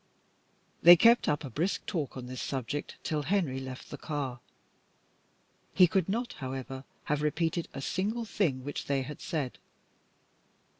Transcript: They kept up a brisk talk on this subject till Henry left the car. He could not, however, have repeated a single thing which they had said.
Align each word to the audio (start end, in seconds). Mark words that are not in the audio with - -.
They 0.81 0.95
kept 0.95 1.29
up 1.29 1.43
a 1.43 1.51
brisk 1.51 1.85
talk 1.85 2.17
on 2.17 2.25
this 2.25 2.41
subject 2.41 2.97
till 3.03 3.21
Henry 3.21 3.59
left 3.59 3.91
the 3.91 3.99
car. 3.99 4.39
He 5.75 5.85
could 5.85 6.09
not, 6.09 6.33
however, 6.39 6.85
have 7.03 7.21
repeated 7.21 7.67
a 7.71 7.81
single 7.81 8.25
thing 8.25 8.63
which 8.63 8.85
they 8.87 9.03
had 9.03 9.21
said. 9.21 9.59